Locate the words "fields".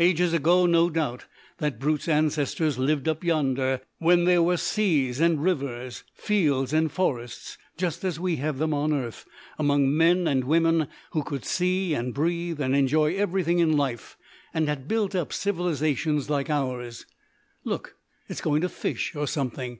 6.12-6.72